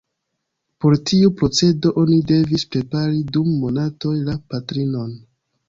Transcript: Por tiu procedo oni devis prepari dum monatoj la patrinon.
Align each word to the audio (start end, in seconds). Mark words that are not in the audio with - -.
Por 0.85 0.95
tiu 1.09 1.33
procedo 1.41 1.91
oni 2.05 2.17
devis 2.33 2.65
prepari 2.77 3.23
dum 3.37 3.55
monatoj 3.67 4.17
la 4.31 4.39
patrinon. 4.55 5.17